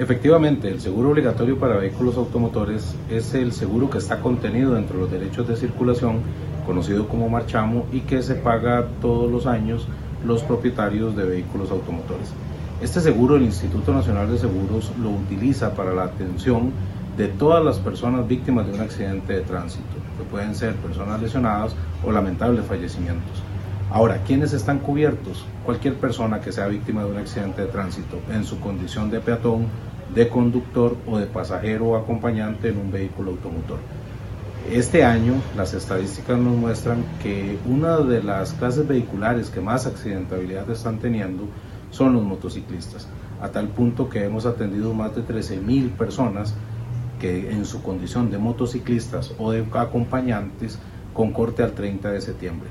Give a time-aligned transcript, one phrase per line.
[0.00, 5.02] Efectivamente, el seguro obligatorio para vehículos automotores es el seguro que está contenido dentro de
[5.02, 6.20] los derechos de circulación,
[6.64, 9.86] conocido como marchamo, y que se paga todos los años
[10.24, 12.32] los propietarios de vehículos automotores.
[12.80, 16.72] Este seguro el Instituto Nacional de Seguros lo utiliza para la atención
[17.18, 19.84] de todas las personas víctimas de un accidente de tránsito,
[20.16, 23.42] que pueden ser personas lesionadas o lamentables fallecimientos.
[23.92, 25.44] Ahora, ¿quiénes están cubiertos?
[25.66, 29.66] Cualquier persona que sea víctima de un accidente de tránsito en su condición de peatón,
[30.14, 33.78] de conductor o de pasajero o acompañante en un vehículo automotor.
[34.70, 40.68] Este año las estadísticas nos muestran que una de las clases vehiculares que más accidentabilidad
[40.70, 41.44] están teniendo
[41.90, 43.08] son los motociclistas,
[43.40, 46.54] a tal punto que hemos atendido más de 13.000 personas
[47.20, 50.78] que en su condición de motociclistas o de acompañantes
[51.12, 52.70] con corte al 30 de septiembre.